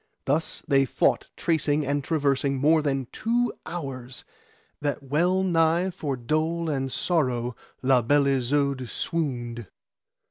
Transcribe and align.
Thus 0.25 0.63
they 0.67 0.85
fought 0.85 1.27
tracing 1.37 1.85
and 1.85 2.03
traversing 2.03 2.57
more 2.57 2.81
than 2.81 3.05
two 3.11 3.53
hours, 3.67 4.25
that 4.81 5.03
well 5.03 5.43
nigh 5.43 5.91
for 5.91 6.17
dole 6.17 6.71
and 6.71 6.91
sorrow 6.91 7.55
La 7.83 8.01
Beale 8.01 8.25
Isoud 8.39 8.89
swooned. 8.89 9.67